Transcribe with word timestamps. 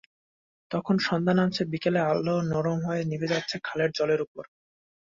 তখন 0.71 0.95
সন্ধ্যা 0.99 1.33
নামছে, 1.33 1.61
বিকেলের 1.71 2.03
আলো 2.11 2.35
নরম 2.51 2.79
হয়ে 2.87 3.01
নিভে 3.03 3.31
যাচ্ছে 3.33 3.55
খালের 3.63 3.89
জলের 3.97 4.19
ওপর। 4.21 4.43